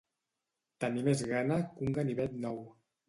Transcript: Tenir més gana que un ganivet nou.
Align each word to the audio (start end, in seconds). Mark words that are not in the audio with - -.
Tenir 0.85 1.03
més 1.07 1.21
gana 1.33 1.59
que 1.75 1.85
un 1.89 1.97
ganivet 1.99 2.35
nou. 2.47 2.59